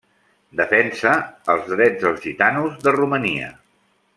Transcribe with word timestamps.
Defensa 0.61 1.11
els 1.55 1.69
drets 1.73 2.01
dels 2.07 2.25
gitanos 2.27 2.81
de 2.87 2.95
Romania. 2.99 3.53